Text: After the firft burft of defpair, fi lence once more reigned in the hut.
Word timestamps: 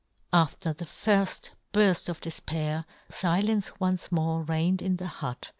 After 0.33 0.73
the 0.73 0.85
firft 0.85 1.51
burft 1.75 2.09
of 2.09 2.21
defpair, 2.21 2.85
fi 3.11 3.39
lence 3.39 3.79
once 3.79 4.11
more 4.11 4.41
reigned 4.41 4.81
in 4.81 4.95
the 4.95 5.05
hut. 5.05 5.49